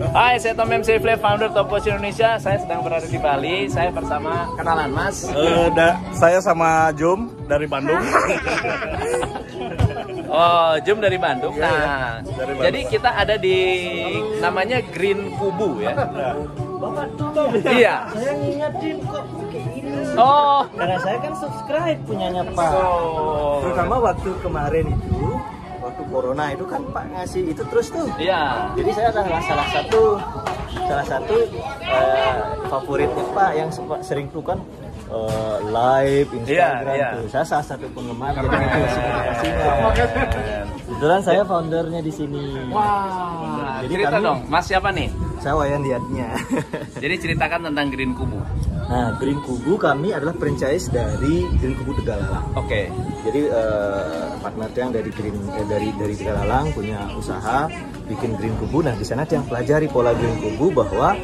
[0.00, 2.40] Hai, saya Tom MC Flay, founder Topos Indonesia.
[2.40, 3.68] Saya sedang berada di Bali.
[3.68, 5.28] Saya bersama kenalan Mas.
[5.28, 8.00] Eh, da- saya sama Jom dari Bandung.
[10.30, 11.58] Oh, Jum dari Bandung.
[11.58, 11.74] Iya, iya.
[11.74, 12.62] Nah, Dari Bandung.
[12.62, 13.58] jadi kita ada di
[14.38, 15.90] namanya Green Kubu ya.
[15.90, 16.38] Nah,
[16.78, 17.50] Bapak Tom.
[17.58, 18.06] Iya.
[18.14, 19.90] Saya ngingetin kok pakai ini.
[20.14, 20.62] Oh.
[20.70, 22.72] Karena saya kan subscribe punyanya Pak.
[22.72, 23.58] Oh.
[23.58, 25.18] Terutama waktu kemarin itu,
[26.10, 28.06] corona itu kan Pak ngasih itu terus tuh.
[28.16, 28.68] Iya.
[28.74, 30.02] Jadi saya adalah salah satu
[30.82, 31.34] salah satu
[31.80, 32.34] eh,
[32.66, 33.68] favoritnya Pak yang
[34.00, 34.58] sering tuh kan
[35.06, 37.08] eh, live Instagram Iya, iya.
[37.14, 37.24] tuh.
[37.28, 39.68] Saya salah satu penggemar jadi itu simpatikasinya.
[40.80, 42.42] Kebetulan saya foundernya di sini.
[42.68, 45.08] Wah, Jadi cerita kami- dong, Mas siapa nih?
[45.38, 46.28] Saya Wayan Diatnya.
[46.94, 48.36] Jadi ceritakan tentang Green Kubu.
[48.90, 52.42] Nah, Green Kubu kami adalah franchise dari Green Kubu Tegalalang.
[52.58, 52.90] Oke.
[53.22, 57.70] Jadi eh, partner yang dari Green eh, dari dari Tegalalang punya usaha
[58.10, 58.82] bikin Green Kubu.
[58.82, 61.14] Nah, di sana yang pelajari pola Green Kubu bahwa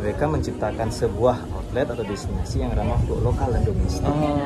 [0.00, 4.08] mereka menciptakan sebuah outlet atau destinasi yang ramah untuk lokal dan domestik.
[4.08, 4.40] Oh.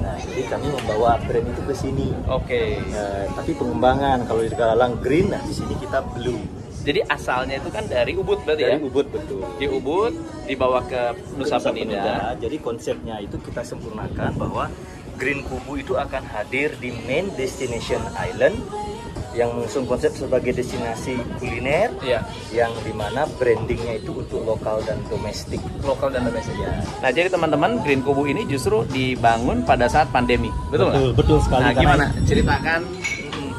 [0.00, 2.08] Nah, jadi kami membawa brand itu ke sini.
[2.24, 2.80] Oke.
[2.80, 6.40] Eh, tapi pengembangan kalau di Tegalalang green, nah di sini kita blue.
[6.88, 8.88] Jadi asalnya itu kan dari Ubud berarti Dari ya?
[8.88, 9.44] Ubud betul.
[9.60, 10.12] Di Ubud
[10.48, 12.00] dibawa ke Nusa Nusa Penida.
[12.00, 12.16] Penida.
[12.40, 14.72] Jadi konsepnya itu kita sempurnakan bahwa
[15.20, 18.56] Green Kubu itu akan hadir di main destination island
[19.36, 22.24] yang mengusung konsep sebagai destinasi kuliner Iya.
[22.50, 25.60] yang di mana brandingnya itu untuk lokal dan domestik.
[25.84, 26.56] Lokal dan domestik.
[26.56, 26.72] Ya.
[27.04, 30.48] Nah, jadi teman-teman Green Kubu ini justru dibangun pada saat pandemi.
[30.72, 31.20] Betul nggak?
[31.20, 31.62] betul sekali.
[31.68, 32.04] Nah, gimana?
[32.24, 32.80] Ceritakan.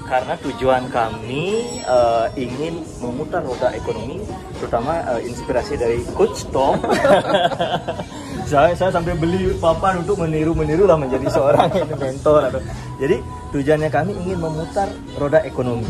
[0.10, 1.46] Mm, Karena tujuan kami
[1.86, 4.26] eh, ingin memutar roda ekonomi,
[4.58, 6.82] terutama eh, inspirasi dari Coach Tom.
[8.50, 11.70] saya saya sampai beli papan untuk meniru-meniru lah menjadi seorang
[12.02, 12.62] mentor atau.
[12.98, 13.22] Jadi
[13.54, 15.86] tujuannya kami ingin memutar roda ekonomi.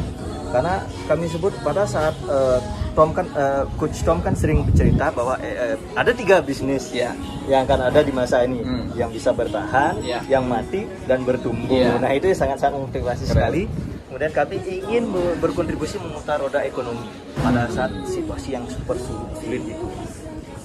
[0.49, 2.59] Karena kami sebut pada saat eh,
[2.91, 7.15] Tom kan eh, Coach Tom kan sering bercerita bahwa eh, eh, ada tiga bisnis Ya.
[7.47, 8.89] yang akan ada di masa ini Hmm.
[8.97, 10.19] yang bisa bertahan, Ya.
[10.27, 11.71] yang mati dan bertumbuh.
[11.71, 11.95] Ya.
[11.95, 13.31] Nah itu sangat-sangat memotivasi Keren.
[13.31, 13.63] sekali.
[14.09, 17.05] Kemudian kami ingin be- berkontribusi memutar roda ekonomi
[17.37, 19.85] pada saat situasi yang super su- sulit itu.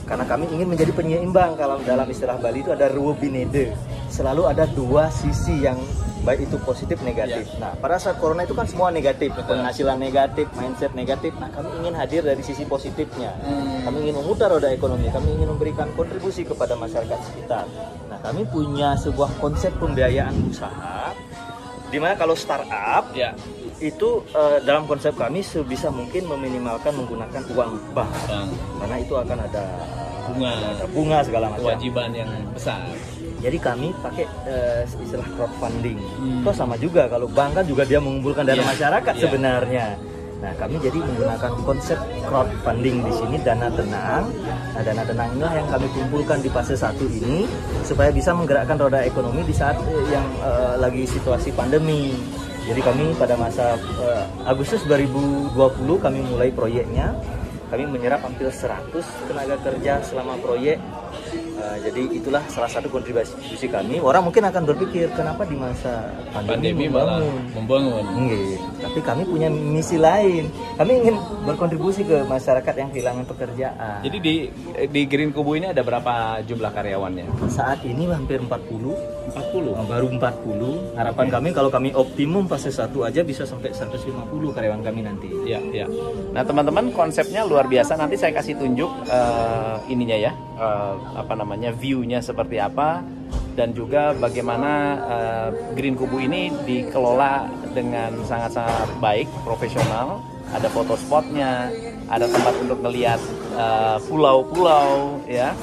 [0.08, 3.76] Karena kami ingin menjadi penyeimbang kalau dalam istilah Bali itu ada ruwebinede.
[4.08, 5.76] Selalu ada dua sisi yang
[6.24, 7.44] baik itu positif negatif.
[7.60, 9.60] Nah, pada saat corona itu kan semua negatif, Betul.
[9.60, 11.36] penghasilan negatif, mindset negatif.
[11.36, 13.32] Nah, kami ingin hadir dari sisi positifnya.
[13.44, 13.84] Hmm.
[13.84, 17.68] Kami ingin memutar roda ekonomi, kami ingin memberikan kontribusi kepada masyarakat sekitar.
[18.08, 21.12] Nah, kami punya sebuah konsep pembiayaan usaha
[21.86, 23.32] di mana kalau startup Ya.
[23.76, 29.38] itu eh, dalam konsep kami sebisa mungkin meminimalkan menggunakan uang bank Bang, karena itu akan
[29.40, 29.64] ada
[30.24, 30.52] Bunga.
[30.56, 31.68] ada bunga segala macam.
[31.68, 32.80] kewajiban yang besar.
[33.38, 36.00] Jadi kami pakai eh, istilah crowdfunding.
[36.00, 36.40] Hmm.
[36.40, 39.20] Toh sama juga kalau bank kan juga dia mengumpulkan dana Iya, masyarakat iya.
[39.20, 39.86] sebenarnya.
[40.44, 41.96] Nah, kami jadi menggunakan konsep
[42.28, 44.28] crowdfunding di sini dana tenang.
[44.76, 47.48] Nah, dana tenang inilah yang kami kumpulkan di fase satu ini
[47.80, 52.12] supaya bisa menggerakkan roda ekonomi di saat eh, yang eh, lagi situasi pandemi.
[52.68, 55.56] Jadi kami pada masa eh, Agustus 2020
[55.96, 57.16] kami mulai proyeknya.
[57.72, 58.92] Kami menyerap hampir 100
[59.24, 60.76] tenaga kerja selama proyek
[61.64, 63.96] Uh, jadi itulah salah satu kontribusi kami.
[63.96, 67.24] Orang mungkin akan berpikir kenapa di masa pandemi, Pandemi malah
[67.56, 68.04] membangun?
[68.04, 68.04] membangun.
[68.28, 68.52] Nggih,
[68.84, 70.44] tapi kami punya misi lain.
[70.76, 71.16] Kami ingin
[71.48, 73.96] berkontribusi ke masyarakat yang kehilangan pekerjaan.
[74.04, 74.34] Jadi di
[74.92, 77.48] di Green Kubu ini ada berapa jumlah karyawannya?
[77.48, 79.72] saat ini hampir 40, 40.
[79.72, 81.00] uh, baru 40.
[81.00, 84.04] Harapan kami kalau kami optimum fase 1 aja bisa sampai 150
[84.52, 85.32] karyawan kami nanti.
[85.48, 85.88] Ya, ya.
[86.36, 87.96] Nah, teman-teman konsepnya luar biasa.
[87.96, 93.02] Nanti saya kasih tunjuk eh, ininya ya, eh, apa namanya view-nya seperti apa
[93.54, 94.72] dan juga bagaimana
[95.06, 95.48] eh,
[95.78, 100.22] Green Kubu ini dikelola dengan sangat-sangat baik, profesional.
[100.54, 101.66] Ada foto spotnya,
[102.06, 103.18] ada tempat untuk melihat
[103.54, 105.54] eh, pulau-pulau, ya.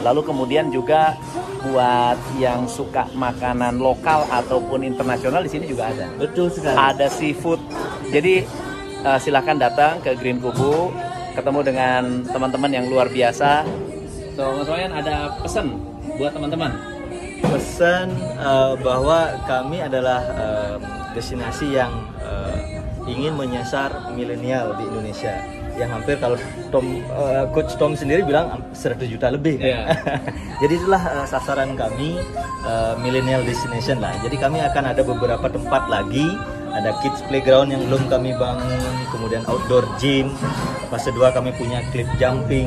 [0.00, 1.12] Lalu kemudian juga
[1.60, 6.72] buat yang suka makanan lokal ataupun internasional di sini juga ada Betul sekali.
[6.72, 7.60] ada seafood.
[8.10, 8.42] Jadi
[9.06, 10.90] eh, silahkan datang ke Green Kubu,
[11.36, 13.62] ketemu dengan teman-teman yang luar biasa.
[14.40, 15.76] So, Mas Wayan ada pesan
[16.16, 16.72] buat teman-teman.
[17.44, 18.08] pesan
[18.40, 20.74] eh, bahwa kami adalah eh,
[21.12, 21.92] destinasi yang
[22.24, 25.36] eh, ingin menyasar milenial di Indonesia
[25.76, 26.40] yang hampir kalau
[26.72, 29.68] Tom eh, coach Tom sendiri bilang 100 juta lebih kan.
[29.68, 29.80] Iya.
[30.64, 32.16] Jadi itulah eh, sasaran kami
[32.64, 34.16] eh, millennial destination lah.
[34.24, 36.32] Jadi kami akan ada beberapa tempat lagi
[36.74, 40.30] ada kids playground yang belum kami bangun, kemudian outdoor gym.
[40.90, 42.66] Fase 2 kami punya cliff jumping.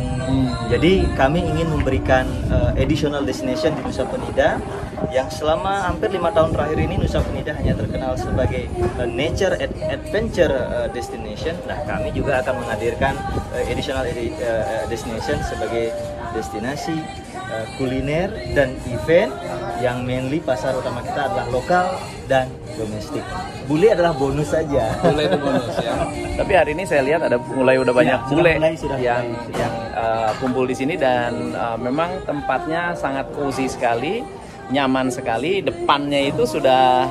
[0.71, 4.63] Jadi kami ingin memberikan uh, additional destination di Nusa Penida
[5.11, 9.75] yang selama hampir lima tahun terakhir ini Nusa Penida hanya terkenal sebagai uh, nature ad-
[9.91, 11.51] adventure uh, destination.
[11.67, 13.19] Nah, kami juga akan menghadirkan
[13.51, 15.91] uh, additional edi- uh, destination sebagai
[16.31, 16.95] destinasi
[17.35, 19.35] uh, kuliner dan event
[19.83, 21.85] yang mainly pasar utama kita adalah lokal
[22.25, 23.19] dan domestik.
[23.63, 24.95] Bule adalah bonus saja.
[25.03, 25.93] Mulai itu bonus ya.
[26.39, 29.59] Tapi hari ini saya lihat ada mulai udah banyak Ya, bule mulai, sudah yang mulai.
[29.59, 34.23] yang uh, kumpul di sini dan uh, memang tempatnya sangat cozy sekali,
[34.69, 35.59] nyaman sekali.
[35.59, 37.03] Depannya itu sudah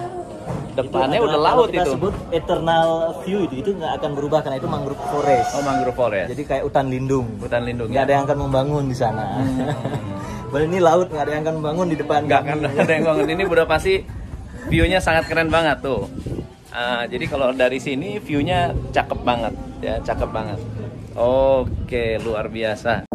[0.72, 1.92] depannya Itu udah adalah laut kalau kita itu.
[1.92, 2.88] sebut eternal
[3.20, 5.50] view itu itu nggak akan berubah karena itu mangrove forest.
[5.52, 6.28] Oh mangrove forest.
[6.32, 7.28] Jadi kayak hutan lindung.
[7.38, 8.06] hutan lindung Nggak ya.
[8.08, 9.24] ada yang akan membangun di sana.
[10.52, 12.20] Padahal ini laut nggak ada yang akan membangun di depan.
[12.28, 14.04] Nggak akan ada yang bangun ini udah pasti
[14.68, 16.12] view-nya sangat keren banget tuh.
[16.68, 20.60] Ah, jadi kalau dari sini view-nya cakep banget ya, cakep banget.
[21.16, 23.11] Oke, luar biasa.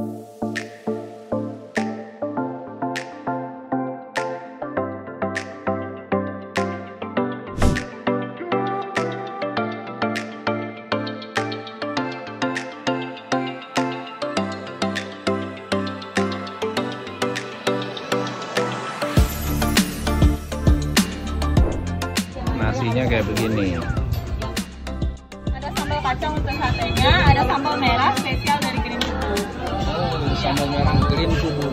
[22.97, 23.77] Nasinya kayak begini.
[25.53, 29.33] Ada sambal kacang untuk satenya, ada sambal merah spesial dari Green Kubu.
[29.85, 31.69] Oh, sambal merah green kubu.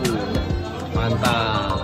[0.93, 1.74] Mantap.